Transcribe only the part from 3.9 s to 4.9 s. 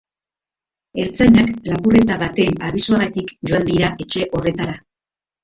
etxe horretara.